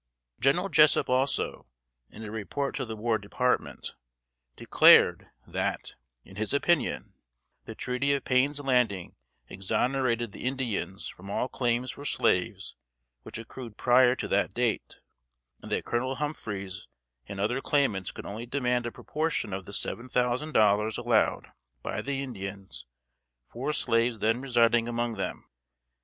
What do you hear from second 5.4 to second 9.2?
that, in his opinion, the treaty of Payne's Landing